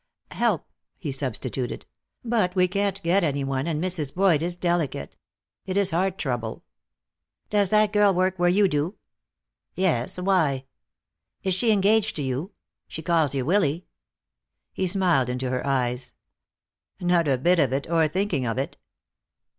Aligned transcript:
"help," 0.31 0.65
he 0.97 1.11
substituted. 1.11 1.85
"But 2.25 2.55
we 2.55 2.67
can't 2.67 2.99
get 3.03 3.23
any 3.23 3.43
one, 3.43 3.67
and 3.67 3.79
Mrs. 3.79 4.15
Boyd 4.15 4.41
is 4.41 4.55
delicate. 4.55 5.15
It 5.67 5.77
is 5.77 5.91
heart 5.91 6.17
trouble." 6.17 6.63
"Does 7.51 7.69
that 7.69 7.93
girl 7.93 8.11
work 8.11 8.39
where 8.39 8.49
you 8.49 8.67
do?" 8.67 8.95
"Yes. 9.75 10.17
Why?" 10.17 10.65
"Is 11.43 11.53
she 11.53 11.71
engaged 11.71 12.15
to 12.15 12.23
you? 12.23 12.49
She 12.87 13.03
calls 13.03 13.35
you 13.35 13.45
Willy." 13.45 13.85
He 14.73 14.87
smiled 14.87 15.29
into 15.29 15.51
her 15.51 15.63
eyes. 15.67 16.13
"Not 16.99 17.27
a 17.27 17.37
bit 17.37 17.59
of 17.59 17.71
it, 17.71 17.87
or 17.87 18.07
thinking 18.07 18.43
of 18.47 18.57
it." 18.57 18.77